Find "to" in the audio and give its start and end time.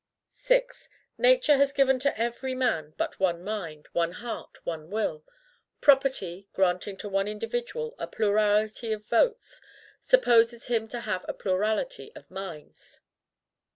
1.99-2.19, 6.97-7.07, 10.87-11.01